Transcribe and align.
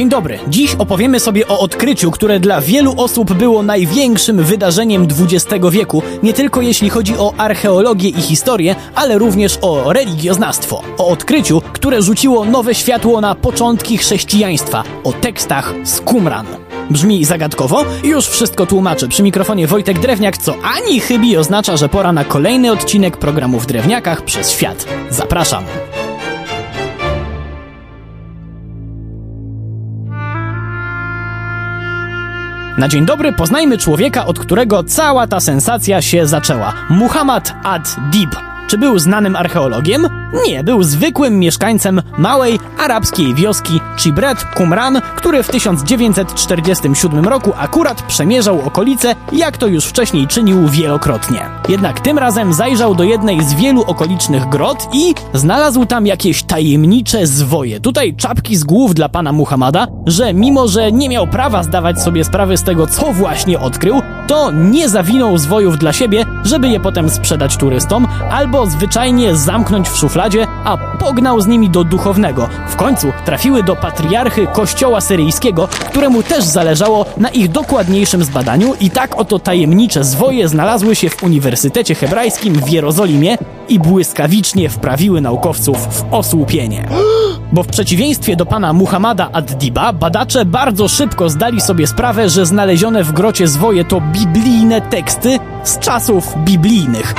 Dzień 0.00 0.08
dobry. 0.08 0.38
Dziś 0.48 0.74
opowiemy 0.74 1.20
sobie 1.20 1.48
o 1.48 1.58
odkryciu, 1.58 2.10
które 2.10 2.40
dla 2.40 2.60
wielu 2.60 2.94
osób 2.96 3.32
było 3.32 3.62
największym 3.62 4.44
wydarzeniem 4.44 5.02
XX 5.02 5.66
wieku, 5.70 6.02
nie 6.22 6.32
tylko 6.32 6.60
jeśli 6.60 6.90
chodzi 6.90 7.18
o 7.18 7.34
archeologię 7.36 8.08
i 8.08 8.22
historię, 8.22 8.76
ale 8.94 9.18
również 9.18 9.58
o 9.62 9.92
religioznawstwo. 9.92 10.82
O 10.98 11.08
odkryciu, 11.08 11.62
które 11.72 12.02
rzuciło 12.02 12.44
nowe 12.44 12.74
światło 12.74 13.20
na 13.20 13.34
początki 13.34 13.98
chrześcijaństwa, 13.98 14.84
o 15.04 15.12
tekstach 15.12 15.74
z 15.84 16.00
Qumran. 16.00 16.46
Brzmi 16.90 17.24
zagadkowo? 17.24 17.84
Już 18.04 18.26
wszystko 18.26 18.66
tłumaczę. 18.66 19.08
Przy 19.08 19.22
mikrofonie 19.22 19.66
Wojtek 19.66 19.98
Drewniak, 19.98 20.38
co 20.38 20.54
ani 20.76 21.00
chybi 21.00 21.36
oznacza, 21.36 21.76
że 21.76 21.88
pora 21.88 22.12
na 22.12 22.24
kolejny 22.24 22.72
odcinek 22.72 23.16
programu 23.16 23.60
w 23.60 23.66
Drewniakach 23.66 24.22
przez 24.22 24.50
świat. 24.50 24.86
Zapraszam. 25.10 25.64
Na 32.78 32.88
dzień 32.88 33.06
dobry 33.06 33.32
poznajmy 33.32 33.78
człowieka, 33.78 34.26
od 34.26 34.38
którego 34.38 34.84
cała 34.84 35.26
ta 35.26 35.40
sensacja 35.40 36.02
się 36.02 36.26
zaczęła. 36.26 36.72
Muhammad 36.90 37.54
ad-Dib. 37.64 38.49
Czy 38.70 38.78
był 38.78 38.98
znanym 38.98 39.36
archeologiem? 39.36 40.08
Nie, 40.46 40.64
był 40.64 40.82
zwykłym 40.82 41.38
mieszkańcem 41.38 42.02
małej 42.18 42.58
arabskiej 42.78 43.34
wioski 43.34 43.80
Chibret 43.98 44.44
Qumran, 44.44 45.00
który 45.16 45.42
w 45.42 45.48
1947 45.48 47.24
roku 47.24 47.52
akurat 47.56 48.02
przemierzał 48.02 48.60
okolice, 48.60 49.14
jak 49.32 49.56
to 49.56 49.66
już 49.66 49.84
wcześniej 49.84 50.26
czynił 50.26 50.68
wielokrotnie. 50.68 51.40
Jednak 51.68 52.00
tym 52.00 52.18
razem 52.18 52.52
zajrzał 52.52 52.94
do 52.94 53.04
jednej 53.04 53.42
z 53.42 53.54
wielu 53.54 53.82
okolicznych 53.82 54.48
grot 54.48 54.88
i 54.92 55.14
znalazł 55.34 55.86
tam 55.86 56.06
jakieś 56.06 56.42
tajemnicze 56.42 57.26
zwoje. 57.26 57.80
Tutaj 57.80 58.14
czapki 58.14 58.56
z 58.56 58.64
głów 58.64 58.94
dla 58.94 59.08
pana 59.08 59.32
Muhammada, 59.32 59.86
że 60.06 60.34
mimo, 60.34 60.68
że 60.68 60.92
nie 60.92 61.08
miał 61.08 61.26
prawa 61.26 61.62
zdawać 61.62 62.02
sobie 62.02 62.24
sprawy 62.24 62.56
z 62.56 62.62
tego, 62.62 62.86
co 62.86 63.12
właśnie 63.12 63.60
odkrył, 63.60 64.02
to 64.30 64.50
nie 64.50 64.88
zawinął 64.88 65.38
zwojów 65.38 65.78
dla 65.78 65.92
siebie, 65.92 66.26
żeby 66.44 66.68
je 66.68 66.80
potem 66.80 67.10
sprzedać 67.10 67.56
turystom, 67.56 68.08
albo 68.30 68.66
zwyczajnie 68.66 69.36
zamknąć 69.36 69.88
w 69.88 69.96
szufladzie 69.96 70.46
a 70.64 70.76
pognał 70.76 71.40
z 71.40 71.46
nimi 71.46 71.70
do 71.70 71.84
duchownego. 71.84 72.48
W 72.68 72.76
końcu 72.76 73.12
trafiły 73.24 73.62
do 73.62 73.76
patriarchy 73.76 74.46
kościoła 74.46 75.00
syryjskiego, 75.00 75.68
któremu 75.68 76.22
też 76.22 76.44
zależało 76.44 77.06
na 77.16 77.28
ich 77.28 77.48
dokładniejszym 77.48 78.24
zbadaniu 78.24 78.74
i 78.80 78.90
tak 78.90 79.16
oto 79.16 79.38
tajemnicze 79.38 80.04
zwoje 80.04 80.48
znalazły 80.48 80.96
się 80.96 81.10
w 81.10 81.22
Uniwersytecie 81.22 81.94
Hebrajskim 81.94 82.54
w 82.54 82.68
Jerozolimie 82.68 83.38
i 83.68 83.78
błyskawicznie 83.78 84.68
wprawiły 84.68 85.20
naukowców 85.20 85.78
w 85.78 86.14
osłupienie. 86.14 86.88
Bo 87.52 87.62
w 87.62 87.66
przeciwieństwie 87.66 88.36
do 88.36 88.46
pana 88.46 88.72
Muhammada 88.72 89.28
ad-Diba, 89.32 89.92
badacze 89.92 90.44
bardzo 90.44 90.88
szybko 90.88 91.30
zdali 91.30 91.60
sobie 91.60 91.86
sprawę, 91.86 92.28
że 92.28 92.46
znalezione 92.46 93.04
w 93.04 93.12
grocie 93.12 93.48
zwoje 93.48 93.84
to 93.84 94.00
biblijne 94.26 94.80
teksty 94.80 95.38
z 95.64 95.78
czasów 95.78 96.34
biblijnych. 96.36 97.14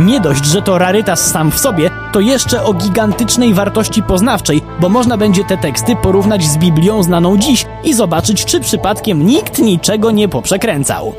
Nie 0.00 0.20
dość, 0.20 0.44
że 0.44 0.62
to 0.62 0.78
rarytas 0.78 1.30
sam 1.30 1.50
w 1.50 1.58
sobie, 1.58 1.90
to 2.12 2.20
jeszcze 2.20 2.64
o 2.64 2.72
gigantycznej 2.72 3.54
wartości 3.54 4.02
poznawczej, 4.02 4.62
bo 4.80 4.88
można 4.88 5.16
będzie 5.16 5.44
te 5.44 5.56
teksty 5.56 5.96
porównać 5.96 6.44
z 6.44 6.56
Biblią 6.56 7.02
znaną 7.02 7.36
dziś 7.36 7.66
i 7.84 7.94
zobaczyć, 7.94 8.44
czy 8.44 8.60
przypadkiem 8.60 9.26
nikt 9.26 9.58
niczego 9.58 10.10
nie 10.10 10.28
poprzekręcał. 10.28 11.14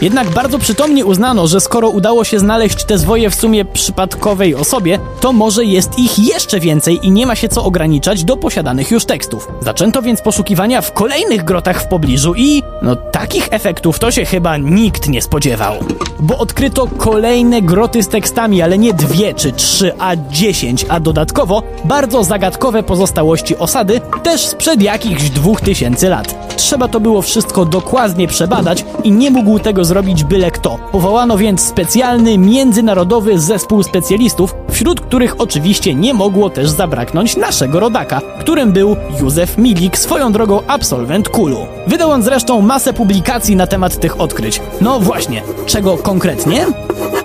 Jednak 0.00 0.30
bardzo 0.30 0.58
przytomnie 0.58 1.04
uznano, 1.04 1.46
że 1.46 1.60
skoro 1.60 1.88
udało 1.88 2.24
się 2.24 2.38
znaleźć 2.38 2.84
te 2.84 2.98
zwoje 2.98 3.30
w 3.30 3.34
sumie 3.34 3.64
przypadkowej 3.64 4.54
osobie, 4.54 4.98
to 5.20 5.32
może 5.32 5.64
jest 5.64 5.98
ich 5.98 6.18
jeszcze 6.18 6.60
więcej 6.60 6.98
i 7.02 7.10
nie 7.10 7.26
ma 7.26 7.34
się 7.34 7.48
co 7.48 7.64
ograniczać 7.64 8.24
do 8.24 8.36
posiadanych 8.36 8.90
już 8.90 9.04
tekstów. 9.04 9.48
Zaczęto 9.60 10.02
więc 10.02 10.22
poszukiwania 10.22 10.80
w 10.80 10.92
kolejnych 10.92 11.44
grotach 11.44 11.82
w 11.82 11.86
pobliżu 11.86 12.34
i 12.36 12.62
no 12.82 12.96
takich 12.96 13.48
efektów 13.50 13.98
to 13.98 14.10
się 14.10 14.24
chyba 14.24 14.56
nikt 14.56 15.08
nie 15.08 15.22
spodziewał. 15.22 15.74
Bo 16.20 16.38
odkryto 16.38 16.86
kolejne 16.86 17.62
groty 17.62 18.02
z 18.02 18.08
tekstami, 18.08 18.62
ale 18.62 18.78
nie 18.78 18.94
dwie 18.94 19.34
czy 19.34 19.52
trzy, 19.52 19.92
a 19.98 20.16
dziesięć, 20.16 20.86
a 20.88 21.00
dodatkowo 21.00 21.62
bardzo 21.84 22.24
zagadkowe 22.24 22.82
pozostałości 22.82 23.56
osady 23.56 24.00
też 24.22 24.46
sprzed 24.46 24.82
jakichś 24.82 25.30
dwóch 25.30 25.60
tysięcy 25.60 26.08
lat. 26.08 26.49
Trzeba 26.56 26.88
to 26.88 27.00
było 27.00 27.22
wszystko 27.22 27.64
dokładnie 27.64 28.28
przebadać 28.28 28.84
i 29.04 29.12
nie 29.12 29.30
mógł 29.30 29.58
tego 29.58 29.84
zrobić 29.84 30.24
byle 30.24 30.50
kto. 30.50 30.78
Powołano 30.92 31.38
więc 31.38 31.60
specjalny 31.60 32.38
międzynarodowy 32.38 33.38
zespół 33.38 33.82
specjalistów, 33.82 34.54
wśród 34.70 35.00
których 35.00 35.40
oczywiście 35.40 35.94
nie 35.94 36.14
mogło 36.14 36.50
też 36.50 36.70
zabraknąć 36.70 37.36
naszego 37.36 37.80
rodaka, 37.80 38.20
którym 38.40 38.72
był 38.72 38.96
Józef 39.20 39.58
Milik, 39.58 39.98
swoją 39.98 40.32
drogą 40.32 40.60
absolwent 40.66 41.28
Kulu. 41.28 41.66
Wydał 41.86 42.10
on 42.10 42.22
zresztą 42.22 42.60
masę 42.60 42.92
publikacji 42.92 43.56
na 43.56 43.66
temat 43.66 44.00
tych 44.00 44.20
odkryć. 44.20 44.60
No 44.80 45.00
właśnie, 45.00 45.42
czego 45.66 45.96
konkretnie? 45.98 46.66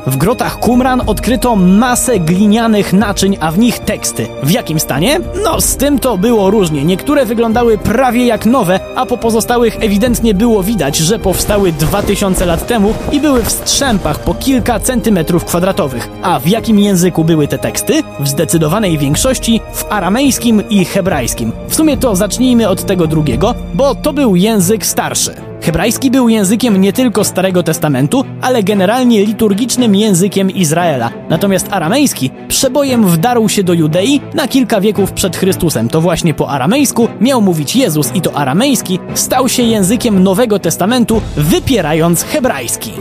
W 0.08 0.18
grotach 0.18 0.60
Qumran 0.60 1.02
odkryto 1.08 1.56
masę 1.56 2.20
glinianych 2.20 2.94
naczyń, 2.94 3.38
a 3.40 3.52
w 3.52 3.58
nich 3.58 3.80
teksty. 3.80 4.28
W 4.44 4.52
jakim 4.52 4.80
stanie? 4.80 5.20
No, 5.44 5.62
z 5.62 5.78
tym 5.78 6.00
to 6.00 6.18
było 6.18 6.50
różnie. 6.50 6.84
Niektóre 6.84 7.26
wyglądały 7.26 7.78
prawie 7.78 8.26
jak 8.26 8.46
nowe, 8.46 8.80
a 8.96 9.06
po 9.06 9.18
pozostałych 9.18 9.78
ewidentnie 9.84 10.34
było 10.34 10.64
widać, 10.64 10.98
że 10.98 11.20
powstały 11.20 11.72
2000 11.72 12.46
lat 12.46 12.68
temu 12.68 12.94
i 13.12 13.20
były 13.20 13.44
w 13.44 13.52
strzępach 13.52 14.20
po 14.20 14.34
kilka 14.34 14.80
centymetrów 14.80 15.46
kwadratowych. 15.46 16.10
A 16.22 16.40
w 16.40 16.48
jakim 16.48 16.80
języku 16.80 17.24
były 17.24 17.48
te 17.48 17.58
teksty? 17.58 18.04
W 18.20 18.28
zdecydowanej 18.28 18.98
większości 18.98 19.62
w 19.74 19.86
aramejskim 19.90 20.70
i 20.70 20.86
hebrajskim. 20.86 21.52
W 21.68 21.76
sumie 21.76 21.98
to 21.98 22.16
zacznijmy 22.16 22.70
od 22.70 22.86
tego 22.86 23.08
drugiego, 23.08 23.56
bo 23.74 23.96
to 23.96 24.14
był 24.14 24.36
język 24.36 24.86
starszy. 24.86 25.55
Hebrajski 25.62 26.12
był 26.12 26.30
językiem 26.30 26.82
nie 26.82 26.94
tylko 26.94 27.24
Starego 27.24 27.64
Testamentu, 27.64 28.24
ale 28.42 28.64
generalnie 28.64 29.26
liturgicznym 29.26 29.96
językiem 29.96 30.52
Izraela. 30.52 31.10
Natomiast 31.30 31.68
aramejski 31.72 32.32
przebojem 32.48 33.08
wdarł 33.08 33.50
się 33.50 33.64
do 33.64 33.74
Judei 33.74 34.22
na 34.34 34.48
kilka 34.48 34.82
wieków 34.82 35.12
przed 35.12 35.38
Chrystusem. 35.38 35.90
To 35.90 36.02
właśnie 36.02 36.34
po 36.34 36.50
aramejsku 36.50 37.08
miał 37.22 37.42
mówić 37.42 37.76
Jezus 37.76 38.16
i 38.16 38.22
to 38.22 38.34
aramejski 38.34 39.00
stał 39.14 39.50
się 39.50 39.64
językiem 39.64 40.24
Nowego 40.24 40.60
Testamentu, 40.60 41.22
wypierając 41.38 42.24
hebrajski. 42.24 42.92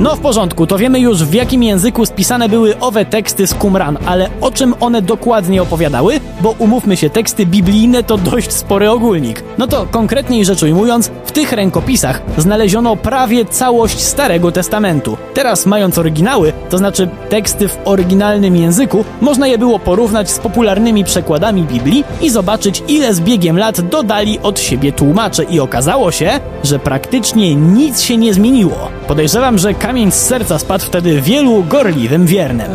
No 0.00 0.16
w 0.16 0.20
porządku, 0.20 0.66
to 0.66 0.78
wiemy 0.78 1.00
już 1.00 1.24
w 1.24 1.34
jakim 1.34 1.62
języku 1.62 2.06
spisane 2.06 2.48
były 2.48 2.78
owe 2.78 3.04
teksty 3.04 3.46
z 3.46 3.54
Qumran, 3.54 3.98
ale 4.06 4.30
o 4.40 4.50
czym 4.50 4.74
one 4.80 5.02
dokładnie 5.02 5.62
opowiadały? 5.62 6.20
Bo 6.40 6.54
umówmy 6.58 6.96
się, 6.96 7.10
teksty 7.10 7.46
biblijne 7.46 8.02
to 8.02 8.18
dość 8.18 8.52
spory 8.52 8.90
ogólnik. 8.90 9.44
No 9.58 9.66
to 9.66 9.86
konkretniej 9.90 10.44
rzecz 10.44 10.62
ujmując, 10.62 11.10
w 11.24 11.32
tych 11.32 11.52
rękopisach 11.70 12.22
znaleziono 12.36 12.96
prawie 12.96 13.44
całość 13.44 14.00
Starego 14.00 14.52
Testamentu. 14.52 15.16
Teraz 15.34 15.66
mając 15.66 15.98
oryginały, 15.98 16.52
to 16.70 16.78
znaczy 16.78 17.08
teksty 17.28 17.68
w 17.68 17.78
oryginalnym 17.84 18.56
języku, 18.56 19.04
można 19.20 19.46
je 19.46 19.58
było 19.58 19.78
porównać 19.78 20.30
z 20.30 20.38
popularnymi 20.38 21.04
przekładami 21.04 21.62
Biblii 21.62 22.04
i 22.20 22.30
zobaczyć 22.30 22.82
ile 22.88 23.14
z 23.14 23.20
biegiem 23.20 23.58
lat 23.58 23.80
dodali 23.80 24.38
od 24.42 24.60
siebie 24.60 24.92
tłumacze 24.92 25.44
i 25.44 25.60
okazało 25.60 26.10
się, 26.10 26.40
że 26.64 26.78
praktycznie 26.78 27.54
nic 27.54 28.00
się 28.00 28.16
nie 28.16 28.34
zmieniło. 28.34 28.90
Podejrzewam, 29.06 29.58
że 29.58 29.74
kamień 29.74 30.10
z 30.10 30.14
serca 30.14 30.58
spadł 30.58 30.84
wtedy 30.84 31.20
wielu 31.20 31.64
gorliwym 31.64 32.26
wiernym. 32.26 32.70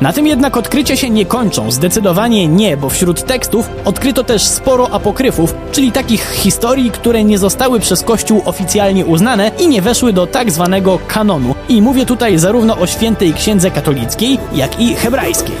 Na 0.00 0.12
tym 0.12 0.26
jednak 0.26 0.56
odkrycia 0.56 0.96
się 0.96 1.10
nie 1.10 1.26
kończą, 1.26 1.70
zdecydowanie 1.70 2.48
nie, 2.48 2.76
bo 2.76 2.88
wśród 2.88 3.24
tekstów 3.24 3.70
odkryto 3.84 4.24
też 4.24 4.42
sporo 4.42 4.90
apokryfów, 4.90 5.54
czyli 5.72 5.92
takich 5.92 6.30
historii, 6.30 6.90
które 6.90 7.24
nie 7.24 7.38
zostały 7.38 7.80
przez 7.80 8.02
Kościół 8.02 8.42
oficjalnie 8.44 9.06
uznane 9.06 9.50
i 9.58 9.68
nie 9.68 9.82
weszły 9.82 10.12
do 10.12 10.26
tak 10.26 10.50
zwanego 10.50 10.98
kanonu. 11.08 11.54
I 11.68 11.82
mówię 11.82 12.06
tutaj 12.06 12.38
zarówno 12.38 12.78
o 12.78 12.86
świętej 12.86 13.34
księdze 13.34 13.70
katolickiej, 13.70 14.38
jak 14.54 14.80
i 14.80 14.94
hebrajskiej. 14.94 15.56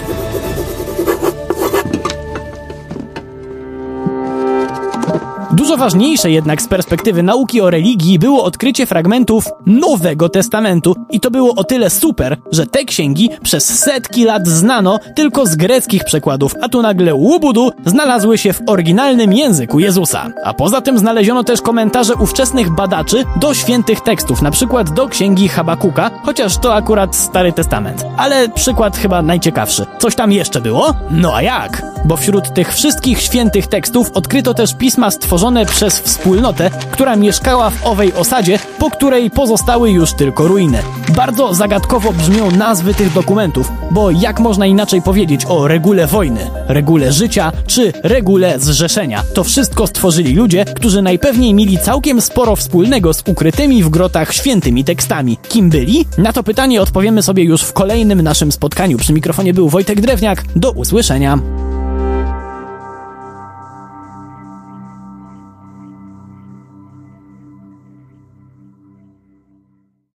Dużo 5.52 5.76
ważniejsze 5.76 6.30
jednak 6.30 6.62
z 6.62 6.68
perspektywy 6.68 7.22
nauki 7.22 7.60
o 7.60 7.70
religii 7.70 8.18
było 8.18 8.44
odkrycie 8.44 8.86
fragmentów 8.86 9.48
Nowego 9.66 10.28
Testamentu 10.28 10.96
i 11.10 11.20
to 11.20 11.30
było 11.30 11.54
o 11.54 11.64
tyle 11.64 11.90
super, 11.90 12.36
że 12.52 12.66
te 12.66 12.84
księgi 12.84 13.30
przez 13.42 13.78
setki 13.78 14.24
lat 14.24 14.48
znano 14.48 14.98
tylko 15.16 15.46
z 15.46 15.56
greckich 15.56 16.04
przekładów, 16.04 16.54
a 16.62 16.68
tu 16.68 16.82
nagle 16.82 17.14
łubudu 17.14 17.70
znalazły 17.86 18.38
się 18.38 18.52
w 18.52 18.60
oryginalnym 18.66 19.32
języku 19.32 19.80
Jezusa. 19.80 20.28
A 20.44 20.54
poza 20.54 20.80
tym 20.80 20.98
znaleziono 20.98 21.44
też 21.44 21.62
komentarze 21.62 22.14
ówczesnych 22.14 22.70
badaczy 22.70 23.24
do 23.40 23.54
świętych 23.54 24.00
tekstów, 24.00 24.42
na 24.42 24.50
przykład 24.50 24.90
do 24.90 25.08
księgi 25.08 25.48
Habakuka, 25.48 26.10
chociaż 26.24 26.58
to 26.58 26.74
akurat 26.74 27.16
Stary 27.16 27.52
Testament. 27.52 28.04
Ale 28.16 28.48
przykład 28.48 28.96
chyba 28.96 29.22
najciekawszy. 29.22 29.86
Coś 29.98 30.14
tam 30.14 30.32
jeszcze 30.32 30.60
było? 30.60 30.94
No 31.10 31.34
a 31.34 31.42
jak? 31.42 31.82
Bo 32.04 32.16
wśród 32.16 32.54
tych 32.54 32.74
wszystkich 32.74 33.20
świętych 33.20 33.66
tekstów 33.66 34.10
odkryto 34.14 34.54
też 34.54 34.74
pisma 34.74 35.10
stworzone 35.10 35.66
przez 35.66 36.00
wspólnotę, 36.00 36.70
która 36.90 37.16
mieszkała 37.16 37.70
w 37.70 37.86
owej 37.86 38.14
osadzie, 38.14 38.58
po 38.78 38.90
której 38.90 39.30
pozostały 39.30 39.90
już 39.90 40.12
tylko 40.12 40.48
ruiny. 40.48 40.78
Bardzo 41.16 41.54
zagadkowo 41.54 42.12
brzmią 42.12 42.50
nazwy 42.50 42.94
tych 42.94 43.12
dokumentów, 43.12 43.72
bo 43.90 44.10
jak 44.10 44.40
można 44.40 44.66
inaczej 44.66 45.02
powiedzieć 45.02 45.44
o 45.48 45.68
regule 45.68 46.06
wojny, 46.06 46.50
regule 46.68 47.12
życia 47.12 47.52
czy 47.66 47.92
regule 48.02 48.58
zrzeszenia? 48.58 49.22
To 49.34 49.44
wszystko 49.44 49.86
stworzyli 49.86 50.34
ludzie, 50.34 50.64
którzy 50.64 51.02
najpewniej 51.02 51.54
mieli 51.54 51.78
całkiem 51.78 52.20
sporo 52.20 52.56
wspólnego 52.56 53.14
z 53.14 53.22
ukrytymi 53.26 53.82
w 53.82 53.88
grotach 53.88 54.32
świętymi 54.34 54.84
tekstami. 54.84 55.38
Kim 55.48 55.70
byli? 55.70 56.06
Na 56.18 56.32
to 56.32 56.42
pytanie 56.42 56.82
odpowiemy 56.82 57.22
sobie 57.22 57.44
już 57.44 57.62
w 57.62 57.72
kolejnym 57.72 58.22
naszym 58.22 58.52
spotkaniu. 58.52 58.98
Przy 58.98 59.12
mikrofonie 59.12 59.54
był 59.54 59.68
Wojtek 59.68 60.00
Drewniak. 60.00 60.44
Do 60.56 60.70
usłyszenia. 60.70 61.38